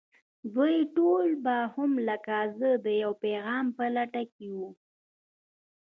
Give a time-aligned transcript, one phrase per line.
[0.53, 4.69] دوی ټول به هم لکه زه د يوه پيغام په لټه کې وي.